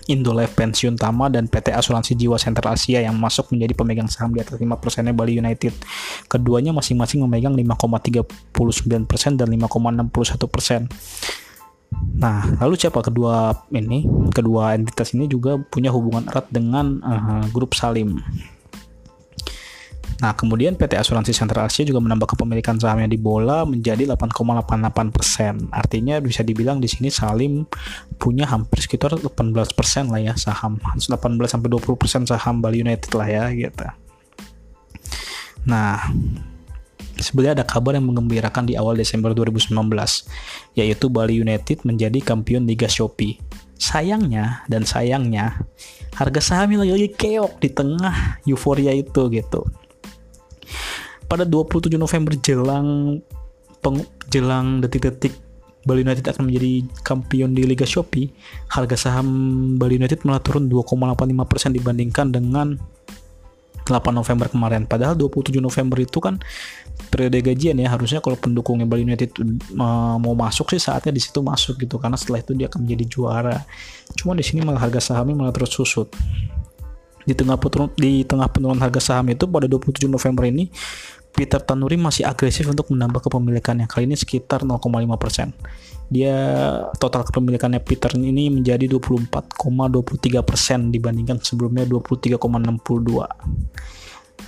Indolife 0.10 0.58
Pensiun 0.58 0.98
Tama 0.98 1.30
dan 1.30 1.46
PT 1.46 1.70
Asuransi 1.70 2.18
Jiwa 2.18 2.42
Sentral 2.42 2.74
Asia 2.74 3.06
yang 3.06 3.14
masuk 3.14 3.54
menjadi 3.54 3.78
pemegang 3.78 4.10
saham 4.10 4.34
di 4.34 4.42
atas 4.42 4.58
5% 4.58 4.66
Bali 5.14 5.38
United. 5.38 5.70
Keduanya 6.26 6.74
masing-masing 6.74 7.22
memegang 7.22 7.54
5,39% 7.54 9.38
dan 9.38 9.48
5,61%. 9.54 10.90
Nah, 12.18 12.58
lalu 12.58 12.76
siapa 12.78 13.06
kedua 13.06 13.54
ini? 13.70 14.10
Kedua 14.34 14.74
entitas 14.74 15.14
ini 15.14 15.30
juga 15.30 15.62
punya 15.62 15.94
hubungan 15.94 16.26
erat 16.26 16.50
dengan 16.50 17.02
uh, 17.06 17.46
grup 17.54 17.78
Salim. 17.78 18.18
Nah, 20.20 20.36
kemudian 20.36 20.76
PT 20.76 21.00
Asuransi 21.00 21.32
Sentral 21.32 21.64
Asia 21.64 21.88
juga 21.88 22.04
menambah 22.04 22.36
kepemilikan 22.36 22.76
sahamnya 22.76 23.08
di 23.08 23.16
Bola 23.16 23.64
menjadi 23.64 24.04
8,88 24.04 25.16
persen. 25.16 25.72
Artinya 25.72 26.20
bisa 26.20 26.44
dibilang 26.44 26.84
di 26.84 26.92
sini 26.92 27.08
Salim 27.08 27.64
punya 28.20 28.44
hampir 28.44 28.84
sekitar 28.84 29.16
18 29.16 29.32
persen 29.72 30.12
lah 30.12 30.20
ya 30.20 30.36
saham, 30.36 30.76
18 31.00 31.16
sampai 31.48 31.72
20 31.72 31.96
persen 31.96 32.22
saham 32.28 32.60
Bali 32.60 32.84
United 32.84 33.16
lah 33.16 33.28
ya 33.32 33.44
gitu. 33.56 33.88
Nah, 35.64 36.04
sebenarnya 37.16 37.64
ada 37.64 37.66
kabar 37.68 37.96
yang 37.96 38.12
mengembirakan 38.12 38.68
di 38.68 38.76
awal 38.76 39.00
Desember 39.00 39.32
2019, 39.32 39.72
yaitu 40.76 41.08
Bali 41.08 41.40
United 41.40 41.88
menjadi 41.88 42.20
kampion 42.20 42.68
Liga 42.68 42.92
Shopee. 42.92 43.40
Sayangnya 43.80 44.68
dan 44.68 44.84
sayangnya 44.84 45.64
harga 46.12 46.44
sahamnya 46.44 46.84
lagi, 46.84 46.92
lagi 47.00 47.10
keok 47.16 47.64
di 47.64 47.72
tengah 47.72 48.44
euforia 48.44 48.92
itu 48.92 49.32
gitu 49.32 49.64
pada 51.30 51.46
27 51.46 51.94
November 51.96 52.34
jelang 52.42 53.22
peng, 53.80 54.02
jelang 54.34 54.82
detik-detik 54.82 55.34
Bali 55.88 56.04
United 56.04 56.28
akan 56.28 56.52
menjadi 56.52 56.86
kampion 57.02 57.56
di 57.56 57.64
Liga 57.64 57.88
Shopee, 57.88 58.30
harga 58.70 59.10
saham 59.10 59.28
Bali 59.80 59.96
United 59.96 60.28
malah 60.28 60.44
turun 60.44 60.68
2,85% 60.68 61.72
dibandingkan 61.80 62.36
dengan 62.36 62.76
8 63.88 64.14
November 64.14 64.52
kemarin. 64.52 64.86
Padahal 64.86 65.18
27 65.18 65.58
November 65.58 65.98
itu 65.98 66.22
kan 66.22 66.38
periode 67.10 67.42
gajian 67.42 67.80
ya, 67.80 67.90
harusnya 67.90 68.20
kalau 68.22 68.38
pendukungnya 68.38 68.86
Bali 68.86 69.08
United 69.08 69.34
uh, 69.80 70.20
mau 70.20 70.36
masuk 70.36 70.70
sih 70.76 70.84
saatnya 70.84 71.16
di 71.16 71.22
situ 71.24 71.40
masuk 71.42 71.80
gitu 71.80 71.98
karena 71.98 72.20
setelah 72.20 72.44
itu 72.44 72.52
dia 72.54 72.68
akan 72.68 72.86
menjadi 72.86 73.06
juara. 73.08 73.58
Cuma 74.14 74.36
di 74.36 74.44
sini 74.46 74.62
malah 74.62 74.84
harga 74.84 75.00
sahamnya 75.02 75.34
malah 75.34 75.54
terus 75.56 75.74
susut 75.74 76.12
di 77.30 77.38
tengah 77.38 77.62
penurunan 77.62 77.94
di 77.94 78.26
tengah 78.26 78.50
penurunan 78.50 78.82
harga 78.82 79.14
saham 79.14 79.30
itu 79.30 79.46
pada 79.46 79.70
27 79.70 80.10
November 80.10 80.50
ini 80.50 80.66
Peter 81.30 81.62
Tanuri 81.62 81.96
masih 81.96 82.26
agresif 82.26 82.66
untuk 82.66 82.90
menambah 82.90 83.30
kepemilikannya 83.30 83.86
kali 83.86 84.10
ini 84.10 84.18
sekitar 84.18 84.66
0,5%. 84.66 85.54
Dia 86.10 86.36
total 86.98 87.22
kepemilikannya 87.22 87.78
Peter 87.86 88.10
ini 88.18 88.50
menjadi 88.50 88.90
24,23% 88.90 90.90
dibandingkan 90.90 91.38
sebelumnya 91.38 91.86
23,62. 91.86 93.30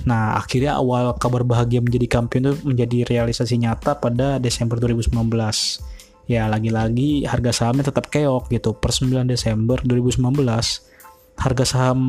Nah, 0.10 0.42
akhirnya 0.42 0.82
awal 0.82 1.14
kabar 1.22 1.46
bahagia 1.46 1.86
menjadi 1.86 2.18
kampion 2.18 2.50
itu 2.50 2.58
menjadi 2.66 2.98
realisasi 3.06 3.62
nyata 3.62 4.02
pada 4.02 4.42
Desember 4.42 4.82
2019. 4.82 5.14
Ya, 6.26 6.50
lagi-lagi 6.50 7.30
harga 7.30 7.54
sahamnya 7.54 7.94
tetap 7.94 8.10
keok 8.10 8.50
gitu. 8.50 8.74
Per 8.74 8.90
9 8.90 9.30
Desember 9.30 9.78
2019, 9.86 10.18
harga 11.42 11.66
saham 11.66 12.00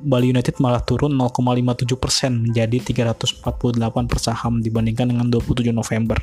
Bali 0.00 0.32
United 0.32 0.56
malah 0.56 0.80
turun 0.80 1.12
0,57% 1.12 2.48
menjadi 2.48 2.78
348 2.80 3.44
per 4.08 4.18
saham 4.18 4.64
dibandingkan 4.64 5.12
dengan 5.12 5.28
27 5.28 5.68
November. 5.68 6.16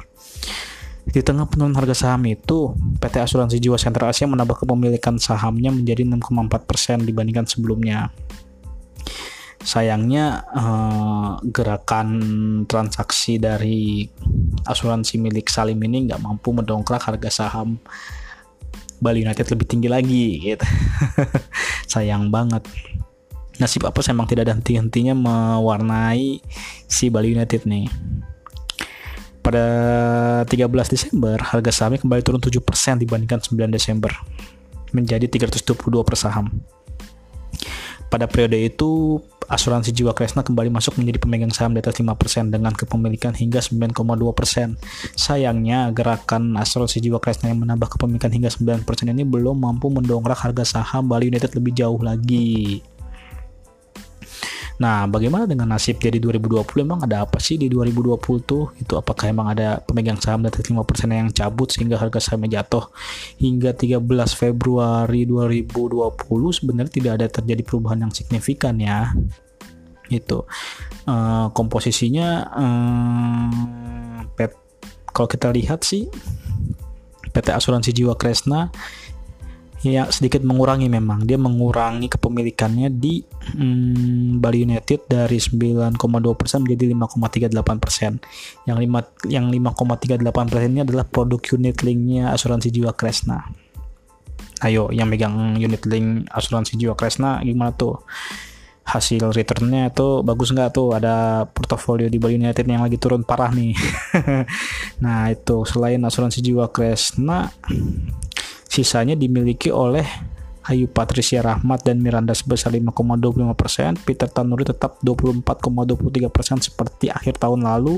Di 1.06 1.22
tengah 1.22 1.50
penurunan 1.50 1.78
harga 1.78 1.94
saham 1.94 2.26
itu, 2.30 2.74
PT 2.98 3.16
Asuransi 3.22 3.58
Jiwa 3.62 3.78
Sentral 3.78 4.10
Asia 4.10 4.30
menambah 4.30 4.66
kepemilikan 4.66 5.18
sahamnya 5.22 5.74
menjadi 5.74 6.06
6,4% 6.06 7.06
dibandingkan 7.06 7.46
sebelumnya. 7.46 8.10
Sayangnya 9.62 10.42
eh, 10.50 11.32
gerakan 11.46 12.10
transaksi 12.66 13.38
dari 13.38 14.10
asuransi 14.66 15.22
milik 15.22 15.46
Salim 15.50 15.78
ini 15.86 16.10
nggak 16.10 16.22
mampu 16.22 16.50
mendongkrak 16.50 17.06
harga 17.06 17.46
saham 17.46 17.78
Bali 19.02 19.26
United 19.26 19.50
lebih 19.50 19.66
tinggi 19.66 19.90
lagi 19.90 20.40
gitu. 20.40 20.66
Sayang 21.92 22.30
banget. 22.30 22.64
Nasib 23.58 23.84
apa 23.90 24.00
memang 24.14 24.30
tidak 24.30 24.48
ada 24.48 24.54
henti-hentinya 24.54 25.18
mewarnai 25.18 26.40
si 26.86 27.10
Bali 27.10 27.34
United 27.34 27.66
nih. 27.66 27.90
Pada 29.42 29.66
13 30.46 30.70
Desember, 30.94 31.42
harga 31.42 31.74
sahamnya 31.74 32.06
kembali 32.06 32.22
turun 32.22 32.38
7% 32.38 32.62
dibandingkan 33.02 33.42
9 33.42 33.74
Desember 33.74 34.14
menjadi 34.94 35.26
322 35.26 36.06
per 36.06 36.14
saham. 36.14 36.62
Pada 38.14 38.30
periode 38.30 38.62
itu, 38.62 39.18
asuransi 39.52 39.92
jiwa 39.92 40.16
Kresna 40.16 40.48
kembali 40.48 40.72
masuk 40.72 40.96
menjadi 40.96 41.20
pemegang 41.20 41.52
saham 41.52 41.76
di 41.76 41.84
atas 41.84 42.00
5% 42.00 42.08
dengan 42.48 42.72
kepemilikan 42.72 43.36
hingga 43.36 43.60
9,2%. 43.60 44.80
Sayangnya, 45.20 45.92
gerakan 45.92 46.56
asuransi 46.56 47.04
jiwa 47.04 47.20
Kresna 47.20 47.52
yang 47.52 47.60
menambah 47.60 48.00
kepemilikan 48.00 48.32
hingga 48.32 48.48
9% 48.48 48.88
ini 49.12 49.28
belum 49.28 49.60
mampu 49.60 49.92
mendongkrak 49.92 50.40
harga 50.40 50.64
saham 50.64 51.12
Bali 51.12 51.28
United 51.28 51.52
lebih 51.52 51.76
jauh 51.76 52.00
lagi. 52.00 52.80
Nah, 54.82 55.06
bagaimana 55.06 55.46
dengan 55.46 55.70
nasib 55.70 56.02
jadi 56.02 56.18
2020? 56.18 56.82
Emang 56.82 57.06
ada 57.06 57.22
apa 57.22 57.38
sih 57.38 57.54
di 57.54 57.70
2020 57.70 58.18
tuh? 58.42 58.74
Itu 58.82 58.98
apakah 58.98 59.30
emang 59.30 59.54
ada 59.54 59.78
pemegang 59.78 60.18
saham 60.18 60.42
atas 60.50 60.66
5% 60.66 60.74
yang 61.14 61.30
cabut 61.30 61.70
sehingga 61.70 62.02
harga 62.02 62.18
sahamnya 62.18 62.66
jatuh? 62.66 62.90
Hingga 63.38 63.78
13 63.78 64.02
Februari 64.34 65.30
2020 65.30 66.58
sebenarnya 66.58 66.92
tidak 66.98 67.12
ada 67.22 67.28
terjadi 67.30 67.62
perubahan 67.62 68.10
yang 68.10 68.14
signifikan 68.14 68.74
ya. 68.82 69.14
Itu 70.10 70.50
uh, 71.06 71.54
komposisinya 71.54 72.28
uh, 72.50 74.20
pet 74.34 74.58
kalau 75.14 75.30
kita 75.30 75.54
lihat 75.54 75.86
sih 75.86 76.10
PT 77.32 77.48
Asuransi 77.54 77.94
Jiwa 77.94 78.18
Kresna 78.18 78.74
ya 79.82 80.06
sedikit 80.14 80.46
mengurangi 80.46 80.88
memang. 80.88 81.26
Dia 81.26 81.42
mengurangi 81.42 82.06
kepemilikannya 82.06 82.94
di 82.94 83.26
hmm, 83.26 84.38
Bali 84.38 84.62
United 84.62 85.10
dari 85.10 85.42
9,2% 85.42 85.98
menjadi 86.62 86.86
5,38 86.94 87.82
persen. 87.82 88.12
Yang 88.70 88.78
5 89.26 89.34
yang 89.34 89.46
5,38 89.50 90.52
persen 90.54 90.70
ini 90.70 90.82
adalah 90.86 91.06
produk 91.06 91.42
unit 91.58 91.82
linknya 91.82 92.34
asuransi 92.34 92.70
jiwa 92.70 92.94
Kresna. 92.94 93.42
Ayo 94.62 94.94
yang 94.94 95.10
megang 95.10 95.58
unit 95.58 95.82
link 95.90 96.30
asuransi 96.30 96.78
jiwa 96.78 96.94
Kresna 96.94 97.42
gimana 97.42 97.74
tuh? 97.74 98.06
Hasil 98.82 99.30
returnnya 99.32 99.94
itu 99.94 100.26
bagus 100.26 100.52
nggak 100.52 100.74
tuh? 100.74 100.94
Ada 100.98 101.46
portofolio 101.50 102.10
di 102.10 102.18
Bali 102.18 102.38
United 102.38 102.66
yang 102.66 102.82
lagi 102.86 102.98
turun 103.02 103.26
parah 103.26 103.50
nih. 103.50 103.74
Nah 105.02 105.34
itu 105.34 105.66
selain 105.66 105.98
asuransi 105.98 106.46
jiwa 106.46 106.70
Kresna 106.70 107.50
Sisanya 108.72 109.20
dimiliki 109.20 109.68
oleh 109.68 110.08
Ayu 110.72 110.88
Patricia 110.88 111.44
Rahmat 111.44 111.84
dan 111.84 112.00
Miranda 112.00 112.32
sebesar 112.38 112.72
5,25%, 112.72 114.06
Peter 114.06 114.30
Tanuri 114.30 114.62
tetap 114.64 115.02
24,23% 115.04 116.62
seperti 116.62 117.10
akhir 117.10 117.42
tahun 117.42 117.66
lalu. 117.66 117.98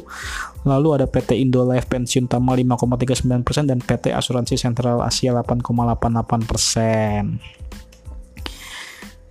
Lalu 0.63 0.88
ada 0.96 1.03
PT 1.06 1.44
Indo 1.44 1.68
Life 1.68 1.92
Pensiun 1.92 2.32
Tama 2.32 2.56
5,39% 2.56 3.68
dan 3.68 3.84
PT 3.84 4.15
Asuransi 4.15 4.56
Sentral 4.56 5.03
Asia 5.03 5.36
8,88%. 5.36 7.83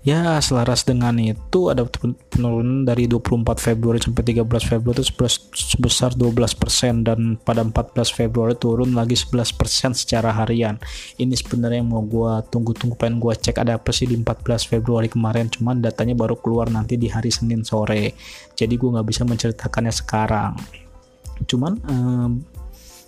Ya 0.02 0.42
selaras 0.42 0.82
dengan 0.82 1.14
itu 1.22 1.70
ada 1.70 1.86
penurunan 2.30 2.82
dari 2.82 3.06
24 3.06 3.54
Februari 3.62 4.02
sampai 4.02 4.22
13 4.34 4.42
Februari 4.66 4.98
itu 4.98 5.06
sebesar 5.54 6.18
12% 6.18 7.06
dan 7.06 7.38
pada 7.38 7.62
14 7.62 8.10
Februari 8.10 8.58
turun 8.58 8.98
lagi 8.98 9.14
11% 9.14 9.94
secara 9.94 10.34
harian. 10.34 10.74
Ini 11.22 11.30
sebenarnya 11.38 11.78
yang 11.78 11.94
mau 11.94 12.02
gue 12.02 12.32
tunggu-tunggu 12.50 12.98
pengen 12.98 13.22
gue 13.22 13.30
cek 13.30 13.62
ada 13.62 13.78
apa 13.78 13.94
sih 13.94 14.10
di 14.10 14.18
14 14.18 14.66
Februari 14.66 15.06
kemarin 15.06 15.46
cuman 15.46 15.78
datanya 15.78 16.18
baru 16.18 16.34
keluar 16.34 16.66
nanti 16.66 16.98
di 16.98 17.06
hari 17.06 17.30
Senin 17.30 17.62
sore. 17.62 18.18
Jadi 18.58 18.74
gue 18.74 18.90
nggak 18.90 19.06
bisa 19.06 19.22
menceritakannya 19.22 19.94
sekarang. 19.94 20.58
Cuman 21.46 21.78
um, 21.86 22.30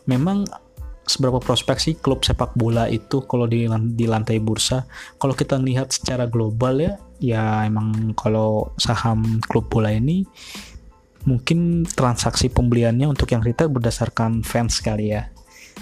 memang 0.06 0.46
seberapa 1.04 1.38
prospek 1.40 1.76
sih 1.80 1.94
klub 2.00 2.24
sepak 2.24 2.56
bola 2.56 2.88
itu 2.88 3.22
kalau 3.28 3.44
di, 3.44 3.68
di 3.94 4.06
lantai 4.08 4.40
bursa? 4.40 4.88
Kalau 5.20 5.36
kita 5.36 5.60
lihat 5.60 5.92
secara 5.92 6.24
global 6.28 6.80
ya 6.80 6.92
ya 7.22 7.62
emang 7.64 8.12
kalau 8.18 8.74
saham 8.76 9.40
klub 9.46 9.70
bola 9.70 9.92
ini 9.94 10.26
mungkin 11.24 11.88
transaksi 11.88 12.52
pembeliannya 12.52 13.08
untuk 13.08 13.32
yang 13.32 13.40
retail 13.40 13.72
berdasarkan 13.72 14.44
fans 14.44 14.80
kali 14.80 15.16
ya. 15.16 15.28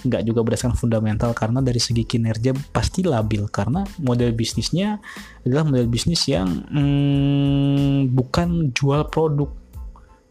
Nggak 0.02 0.22
juga 0.26 0.40
berdasarkan 0.42 0.78
fundamental 0.78 1.30
karena 1.34 1.62
dari 1.62 1.78
segi 1.78 2.02
kinerja 2.02 2.54
pasti 2.74 3.06
labil 3.06 3.46
karena 3.50 3.86
model 4.02 4.34
bisnisnya 4.34 4.98
adalah 5.46 5.66
model 5.66 5.86
bisnis 5.86 6.26
yang 6.26 6.48
hmm, 6.66 8.10
bukan 8.10 8.74
jual 8.74 9.06
produk 9.10 9.50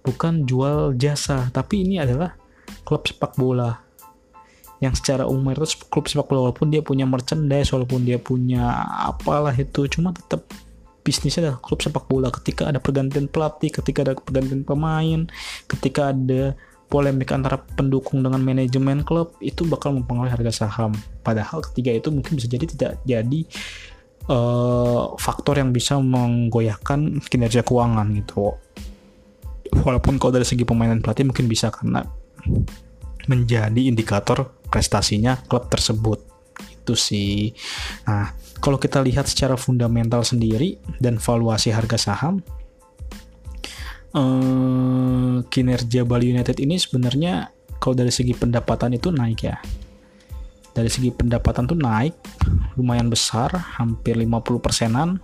bukan 0.01 0.43
jual 0.48 0.95
jasa. 0.98 1.48
Tapi 1.51 1.88
ini 1.88 2.01
adalah 2.01 2.36
klub 2.83 3.05
sepak 3.05 3.36
bola 3.38 3.90
yang 4.82 4.98
secara 4.98 5.30
umum 5.30 5.54
itu 5.54 5.78
klub 5.94 6.10
sepak 6.10 6.26
bola 6.26 6.50
walaupun 6.50 6.74
dia 6.74 6.82
punya 6.82 7.06
merchandise 7.06 7.70
walaupun 7.70 8.02
dia 8.02 8.18
punya 8.18 8.82
apalah 9.06 9.54
itu 9.54 9.86
cuma 9.86 10.10
tetap 10.10 10.42
bisnisnya 11.06 11.50
adalah 11.54 11.60
klub 11.62 11.80
sepak 11.86 12.10
bola. 12.10 12.34
Ketika 12.34 12.66
ada 12.74 12.82
pergantian 12.82 13.30
pelatih 13.30 13.70
ketika 13.70 14.02
ada 14.02 14.14
pergantian 14.18 14.66
pemain 14.66 15.30
ketika 15.70 16.10
ada 16.10 16.58
polemik 16.92 17.32
antara 17.32 17.62
pendukung 17.62 18.20
dengan 18.20 18.42
manajemen 18.42 19.06
klub 19.06 19.38
itu 19.40 19.64
bakal 19.70 19.94
mempengaruhi 19.96 20.34
harga 20.34 20.66
saham. 20.66 20.92
Padahal 21.22 21.62
ketiga 21.72 21.94
itu 21.94 22.10
mungkin 22.10 22.36
bisa 22.36 22.50
jadi 22.50 22.66
tidak 22.66 22.92
jadi 23.06 23.42
uh, 24.34 25.14
faktor 25.16 25.62
yang 25.62 25.70
bisa 25.72 26.02
menggoyahkan 26.02 27.22
kinerja 27.30 27.62
keuangan 27.62 28.12
gitu. 28.18 28.58
Walaupun 29.72 30.20
kalau 30.20 30.36
dari 30.36 30.44
segi 30.44 30.68
pemain 30.68 30.92
dan 30.92 31.00
pelatih 31.00 31.30
mungkin 31.30 31.48
bisa 31.48 31.72
karena 31.72 32.04
menjadi 33.30 33.82
indikator 33.88 34.61
prestasinya 34.72 35.36
klub 35.46 35.68
tersebut. 35.68 36.24
Itu 36.82 36.96
sih. 36.96 37.51
Nah 38.08 38.32
kalau 38.63 38.80
kita 38.80 39.04
lihat 39.04 39.28
secara 39.28 39.60
fundamental 39.60 40.24
sendiri 40.24 40.80
dan 41.04 41.20
valuasi 41.20 41.75
harga 41.75 42.00
saham 42.00 42.40
eh, 44.16 45.36
kinerja 45.46 46.08
Bali 46.08 46.32
United 46.32 46.58
ini 46.63 46.80
sebenarnya 46.80 47.51
kalau 47.82 47.98
dari 47.98 48.13
segi 48.13 48.32
pendapatan 48.38 48.96
itu 48.96 49.12
naik 49.12 49.40
ya. 49.44 49.58
Dari 50.72 50.88
segi 50.88 51.12
pendapatan 51.12 51.68
tuh 51.68 51.75
naik 51.75 52.16
lumayan 52.80 53.12
besar 53.12 53.51
hampir 53.75 54.16
50 54.16 54.63
persenan. 54.63 55.20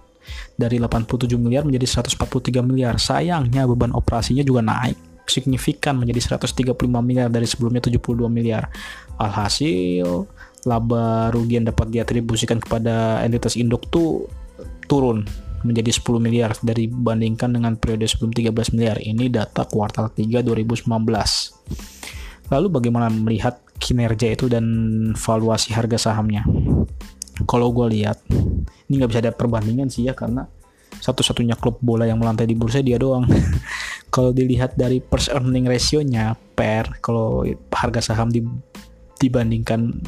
Dari 0.60 0.76
87 0.76 1.40
miliar 1.40 1.64
menjadi 1.64 2.04
143 2.04 2.60
miliar. 2.60 3.00
Sayangnya 3.00 3.64
beban 3.64 3.96
operasinya 3.96 4.44
juga 4.44 4.60
naik 4.60 5.08
signifikan 5.28 6.00
menjadi 6.00 6.40
135 6.40 6.74
miliar 7.04 7.28
dari 7.28 7.44
sebelumnya 7.44 7.84
72 7.84 8.32
miliar. 8.32 8.72
Alhasil, 9.18 10.26
laba 10.66 11.34
rugi 11.34 11.58
yang 11.62 11.68
dapat 11.70 11.90
diatribusikan 11.90 12.62
kepada 12.62 13.22
entitas 13.26 13.58
induk 13.58 13.90
tuh 13.90 14.30
turun 14.86 15.26
menjadi 15.66 15.90
10 15.90 16.22
miliar 16.22 16.52
dari 16.62 16.86
bandingkan 16.86 17.50
dengan 17.50 17.74
periode 17.76 18.06
sebelum 18.06 18.32
13 18.32 18.78
miliar. 18.78 18.98
Ini 19.02 19.28
data 19.34 19.66
kuartal 19.66 20.14
3 20.14 20.46
2019. 20.46 20.86
Lalu 22.48 22.68
bagaimana 22.72 23.12
melihat 23.12 23.60
kinerja 23.82 24.32
itu 24.32 24.46
dan 24.48 24.66
valuasi 25.18 25.74
harga 25.74 26.12
sahamnya? 26.12 26.46
Kalau 27.46 27.70
gue 27.74 28.00
lihat, 28.00 28.22
ini 28.88 28.94
nggak 29.02 29.12
bisa 29.12 29.22
ada 29.22 29.34
perbandingan 29.34 29.92
sih 29.92 30.08
ya 30.08 30.14
karena 30.16 30.48
satu-satunya 30.98 31.60
klub 31.60 31.78
bola 31.84 32.08
yang 32.10 32.18
melantai 32.18 32.50
di 32.50 32.56
bursa 32.58 32.82
dia 32.82 32.98
doang. 32.98 33.28
kalau 34.14 34.32
dilihat 34.32 34.74
dari 34.80 35.04
pers 35.04 35.28
earning 35.30 35.68
ratio-nya 35.68 36.34
per 36.56 36.98
kalau 37.04 37.44
harga 37.70 38.14
saham 38.14 38.32
di, 38.32 38.42
dibandingkan 39.20 40.02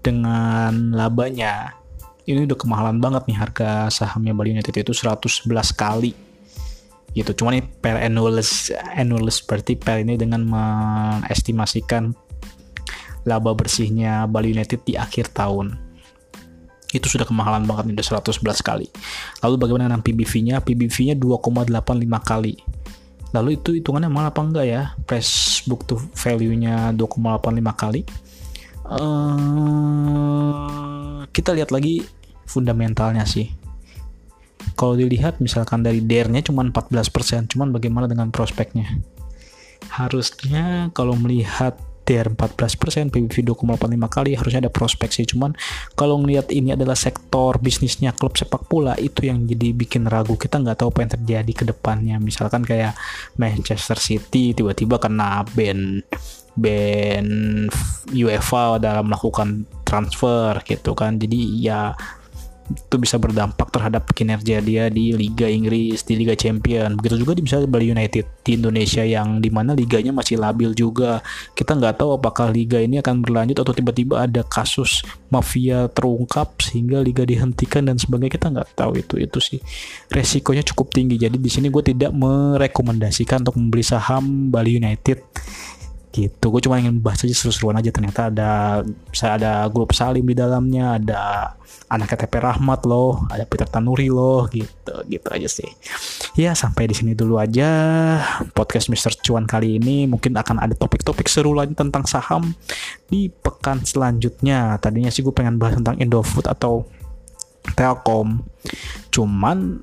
dengan 0.00 0.92
labanya. 0.96 1.76
Ini 2.24 2.46
udah 2.46 2.58
kemahalan 2.58 3.00
banget 3.00 3.26
nih 3.28 3.38
harga 3.38 3.88
sahamnya 3.92 4.36
Bali 4.36 4.56
United 4.56 4.72
itu 4.76 4.92
111 4.92 5.48
kali. 5.76 6.12
Gitu 7.10 7.30
cuman 7.42 7.58
ini 7.58 7.64
per 7.66 7.98
annuals 7.98 8.70
annuals 8.94 9.42
berarti 9.42 9.74
per 9.74 10.06
ini 10.06 10.14
dengan 10.14 10.46
mengestimasikan 10.46 12.14
laba 13.26 13.52
bersihnya 13.52 14.30
Bali 14.30 14.54
United 14.54 14.86
di 14.86 14.94
akhir 14.94 15.34
tahun. 15.34 15.74
Itu 16.90 17.06
sudah 17.06 17.26
kemahalan 17.26 17.66
banget 17.66 17.90
nih 17.90 17.94
udah 17.98 18.06
111 18.22 18.62
kali. 18.62 18.86
Lalu 19.42 19.54
bagaimana 19.58 19.90
dengan 19.90 20.02
PBV-nya 20.02 20.62
PBV-nya 20.62 21.14
2,85 21.18 21.70
kali. 22.22 22.54
Lalu 23.30 23.62
itu 23.62 23.78
hitungannya 23.78 24.10
malah 24.10 24.34
apa 24.34 24.42
enggak 24.42 24.66
ya? 24.66 24.82
Price 25.06 25.62
book 25.66 25.86
to 25.86 25.98
value-nya 26.18 26.90
2,85 26.94 27.74
kali 27.78 28.02
uh, 28.90 30.50
kita 31.30 31.54
lihat 31.54 31.70
lagi 31.70 32.02
fundamentalnya 32.46 33.22
sih 33.24 33.50
kalau 34.74 34.98
dilihat 34.98 35.40
misalkan 35.40 35.80
dari 35.86 36.02
DER-nya 36.04 36.42
cuma 36.44 36.66
14% 36.66 37.54
cuman 37.54 37.72
bagaimana 37.72 38.10
dengan 38.10 38.28
prospeknya 38.34 38.98
harusnya 39.88 40.90
kalau 40.94 41.16
melihat 41.16 41.78
TR 42.10 42.26
14%, 42.26 43.14
PBV 43.14 43.54
2,85 43.54 44.10
kali, 44.10 44.34
harusnya 44.34 44.66
ada 44.66 44.72
prospek 44.72 45.14
sih. 45.14 45.22
Cuman 45.30 45.54
kalau 45.94 46.18
ngelihat 46.18 46.50
ini 46.50 46.74
adalah 46.74 46.98
sektor 46.98 47.62
bisnisnya 47.62 48.10
klub 48.18 48.34
sepak 48.34 48.66
bola, 48.66 48.98
itu 48.98 49.30
yang 49.30 49.46
jadi 49.46 49.70
bikin 49.70 50.10
ragu. 50.10 50.34
Kita 50.34 50.58
nggak 50.58 50.82
tahu 50.82 50.90
apa 50.90 51.00
yang 51.06 51.12
terjadi 51.14 51.52
ke 51.54 51.64
depannya. 51.70 52.18
Misalkan 52.18 52.66
kayak 52.66 52.98
Manchester 53.38 53.94
City 53.94 54.58
tiba-tiba 54.58 54.98
kena 54.98 55.46
ban 55.54 56.02
ban 56.60 57.26
UEFA 58.12 58.76
dalam 58.76 59.08
melakukan 59.08 59.64
transfer 59.88 60.60
gitu 60.68 60.92
kan. 60.92 61.16
Jadi 61.16 61.64
ya 61.64 61.96
itu 62.70 62.96
bisa 63.02 63.18
berdampak 63.18 63.66
terhadap 63.74 64.06
kinerja 64.14 64.62
dia 64.62 64.86
di 64.86 65.10
Liga 65.10 65.50
Inggris, 65.50 66.06
di 66.06 66.14
Liga 66.14 66.38
Champion. 66.38 66.94
Begitu 66.94 67.26
juga 67.26 67.34
di 67.34 67.42
misalnya 67.42 67.66
Bali 67.66 67.90
United 67.90 68.26
di 68.46 68.50
Indonesia 68.54 69.02
yang 69.02 69.42
di 69.42 69.50
mana 69.50 69.74
liganya 69.74 70.14
masih 70.14 70.38
labil 70.38 70.70
juga. 70.74 71.18
Kita 71.54 71.74
nggak 71.74 71.98
tahu 71.98 72.14
apakah 72.14 72.54
liga 72.54 72.78
ini 72.78 73.02
akan 73.02 73.26
berlanjut 73.26 73.58
atau 73.58 73.74
tiba-tiba 73.74 74.22
ada 74.22 74.46
kasus 74.46 75.02
mafia 75.34 75.90
terungkap 75.90 76.62
sehingga 76.62 77.02
liga 77.02 77.26
dihentikan 77.26 77.90
dan 77.90 77.98
sebagainya. 77.98 78.38
Kita 78.38 78.46
nggak 78.54 78.68
tahu 78.78 78.92
itu 79.02 79.14
itu 79.18 79.38
sih 79.42 79.58
resikonya 80.10 80.62
cukup 80.62 80.94
tinggi. 80.94 81.18
Jadi 81.18 81.42
di 81.42 81.50
sini 81.50 81.66
gue 81.74 81.82
tidak 81.82 82.14
merekomendasikan 82.14 83.42
untuk 83.42 83.58
membeli 83.58 83.82
saham 83.82 84.54
Bali 84.54 84.78
United 84.78 85.18
gitu 86.10 86.50
gue 86.50 86.60
cuma 86.66 86.82
ingin 86.82 86.98
bahas 86.98 87.22
aja 87.22 87.34
seru-seruan 87.34 87.78
aja. 87.78 87.94
Ternyata 87.94 88.30
ada 88.30 88.50
saya 89.14 89.38
ada 89.38 89.52
grup 89.70 89.94
Salim 89.94 90.26
di 90.26 90.34
dalamnya 90.34 90.98
ada 90.98 91.54
anak 91.90 92.14
KTP 92.14 92.38
Rahmat 92.38 92.86
loh 92.86 93.26
ada 93.30 93.42
Peter 93.46 93.66
Tanuri 93.66 94.06
loh 94.10 94.46
gitu 94.50 94.94
gitu 95.06 95.28
aja 95.30 95.48
sih. 95.48 95.70
Ya 96.34 96.54
sampai 96.54 96.90
di 96.90 96.94
sini 96.94 97.12
dulu 97.14 97.38
aja 97.38 97.70
podcast 98.54 98.90
Mister 98.90 99.14
Cuan 99.22 99.46
kali 99.46 99.78
ini. 99.78 100.10
Mungkin 100.10 100.34
akan 100.34 100.62
ada 100.62 100.74
topik-topik 100.74 101.30
seru 101.30 101.54
lagi 101.54 101.74
tentang 101.78 102.06
saham 102.06 102.54
di 103.06 103.30
pekan 103.30 103.82
selanjutnya. 103.86 104.78
Tadinya 104.82 105.10
sih 105.14 105.22
gue 105.22 105.34
pengen 105.34 105.58
bahas 105.62 105.78
tentang 105.78 105.98
Indofood 106.02 106.50
atau 106.50 106.86
Telkom. 107.74 108.42
Cuman 109.14 109.82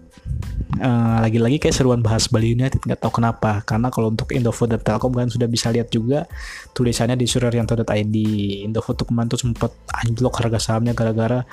uh, 0.79 1.17
lagi-lagi 1.21 1.57
kayak 1.61 1.75
seruan 1.75 1.99
bahas 1.99 2.29
Bali 2.31 2.53
United 2.53 2.81
nggak 2.81 3.01
tahu 3.03 3.21
kenapa. 3.21 3.61
Karena 3.65 3.91
kalau 3.91 4.13
untuk 4.13 4.31
Indofood 4.31 4.73
dan 4.73 4.81
Telkom 4.81 5.13
kan 5.13 5.27
sudah 5.27 5.45
bisa 5.45 5.69
lihat 5.69 5.91
juga 5.91 6.25
tulisannya 6.71 7.19
di 7.19 7.27
suryanto.id 7.27 8.15
Indofood 8.65 8.95
tuh 8.97 9.07
kemarin 9.09 9.27
tuh 9.29 9.41
sempat 9.41 9.73
anjlok 9.91 10.39
harga 10.41 10.57
sahamnya 10.57 10.97
gara-gara 10.97 11.43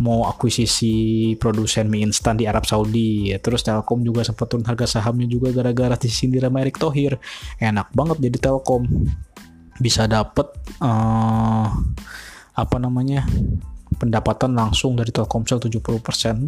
mau 0.00 0.26
akuisisi 0.26 1.34
produsen 1.38 1.86
mie 1.86 2.06
instan 2.06 2.38
di 2.38 2.46
Arab 2.46 2.64
Saudi. 2.64 3.34
Terus 3.42 3.66
Telkom 3.66 4.00
juga 4.06 4.22
sempat 4.22 4.46
turun 4.48 4.64
harga 4.64 4.86
sahamnya 4.86 5.26
juga 5.26 5.50
gara-gara 5.50 5.98
disindir 5.98 6.46
sama 6.46 6.62
Erick 6.62 6.78
Thohir. 6.78 7.18
Enak 7.58 7.90
banget 7.92 8.22
jadi 8.22 8.38
Telkom. 8.50 8.86
Bisa 9.82 10.06
dapet 10.06 10.46
uh, 10.78 11.66
apa 12.54 12.76
namanya 12.78 13.26
pendapatan 13.96 14.52
langsung 14.54 14.98
dari 14.98 15.10
Telkomsel 15.10 15.62
70% 15.62 15.80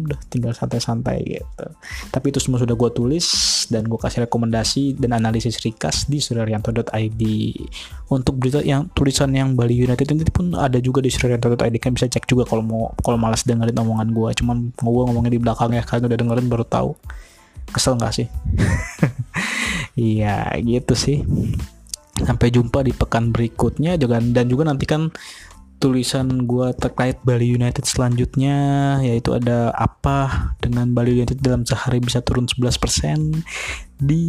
udah 0.07 0.19
tinggal 0.27 0.53
santai-santai 0.53 1.17
gitu. 1.25 1.65
Tapi 2.11 2.25
itu 2.31 2.39
semua 2.43 2.61
sudah 2.61 2.75
gue 2.75 2.89
tulis 2.93 3.25
dan 3.71 3.87
gue 3.87 3.99
kasih 3.99 4.27
rekomendasi 4.27 4.99
dan 4.99 5.17
analisis 5.17 5.59
rikas 5.63 6.05
di 6.07 6.21
suryarianto.id 6.21 7.23
untuk 8.13 8.39
berita 8.39 8.63
yang 8.63 8.87
tulisan 8.91 9.33
yang 9.35 9.55
Bali 9.55 9.75
United 9.75 10.07
ini 10.07 10.27
pun 10.31 10.55
ada 10.55 10.79
juga 10.79 11.03
di 11.03 11.11
suryarianto.id 11.11 11.75
kan 11.81 11.91
bisa 11.95 12.07
cek 12.07 12.27
juga 12.29 12.47
kalau 12.47 12.63
mau 12.63 12.83
kalau 13.03 13.19
malas 13.19 13.43
dengerin 13.43 13.75
omongan 13.75 14.11
gue 14.13 14.29
cuman 14.43 14.57
gue 14.71 15.03
ngomongnya 15.11 15.31
di 15.33 15.41
belakang 15.41 15.71
ya 15.75 15.83
kalian 15.83 16.07
udah 16.07 16.17
dengerin 16.19 16.47
baru 16.47 16.65
tahu. 16.67 16.91
Kesel 17.67 17.99
nggak 17.99 18.13
sih? 18.15 18.27
Iya 19.97 20.53
gitu 20.61 20.93
sih. 20.93 21.25
Sampai 22.21 22.53
jumpa 22.53 22.85
di 22.85 22.93
pekan 22.93 23.33
berikutnya. 23.33 23.97
Dan 23.97 24.45
juga 24.45 24.63
nanti 24.69 24.85
kan 24.85 25.09
tulisan 25.77 26.49
gue 26.49 26.73
terkait 26.73 27.21
Bali 27.21 27.53
United 27.53 27.85
selanjutnya 27.85 28.57
yaitu 29.05 29.37
ada 29.37 29.69
apa 29.77 30.51
dengan 30.57 30.89
Bali 30.93 31.13
United 31.13 31.37
dalam 31.37 31.63
sehari 31.69 32.01
bisa 32.01 32.21
turun 32.25 32.49
11% 32.49 33.45
di 33.97 34.25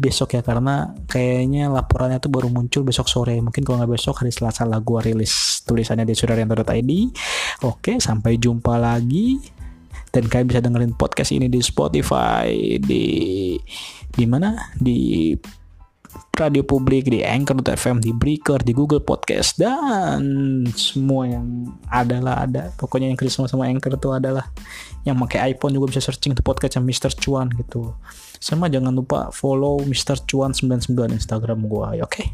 besok 0.00 0.36
ya 0.36 0.42
karena 0.44 0.92
kayaknya 1.04 1.68
laporannya 1.68 2.16
tuh 2.16 2.32
baru 2.32 2.48
muncul 2.48 2.84
besok 2.84 3.08
sore. 3.08 3.36
Mungkin 3.40 3.64
kalau 3.64 3.80
nggak 3.80 3.92
besok 3.92 4.24
hari 4.24 4.32
Selasa 4.32 4.64
lah 4.64 4.80
gue 4.80 5.00
rilis 5.04 5.64
tulisannya 5.64 6.08
di 6.08 6.16
sudarianto.id 6.16 6.92
oke 7.64 7.92
sampai 8.00 8.40
jumpa 8.40 8.76
lagi. 8.80 9.40
Dan 10.12 10.28
kalian 10.28 10.44
bisa 10.44 10.60
dengerin 10.60 10.92
podcast 10.92 11.32
ini 11.32 11.48
di 11.48 11.64
Spotify 11.64 12.76
di 12.76 13.04
di 14.12 14.24
mana? 14.28 14.60
Di 14.76 15.32
radio 16.36 16.64
publik 16.64 17.08
di 17.12 17.22
Anchor.fm 17.22 18.00
di 18.00 18.10
Breaker 18.10 18.60
di 18.64 18.72
Google 18.72 19.04
Podcast 19.04 19.60
dan 19.60 20.20
semua 20.74 21.28
yang 21.28 21.70
adalah 21.92 22.48
ada 22.48 22.72
pokoknya 22.80 23.12
yang 23.12 23.18
kerja 23.18 23.38
sama-sama 23.40 23.68
Anchor 23.68 23.94
itu 23.94 24.08
adalah 24.10 24.48
yang 25.04 25.18
pakai 25.22 25.54
iPhone 25.54 25.76
juga 25.76 25.92
bisa 25.94 26.02
searching 26.02 26.34
tuh 26.34 26.44
podcastnya 26.44 26.82
Mr. 26.82 27.12
Cuan 27.18 27.52
gitu 27.54 27.94
sama 28.42 28.66
jangan 28.66 28.90
lupa 28.90 29.30
follow 29.30 29.80
Mr. 29.86 30.24
Cuan 30.26 30.50
99 30.56 30.92
Instagram 31.14 31.64
gua 31.70 31.94
oke 31.94 32.10
okay? 32.10 32.26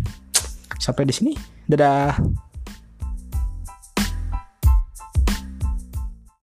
sampai 0.81 1.05
di 1.05 1.13
sini 1.13 1.33
dadah 1.69 2.17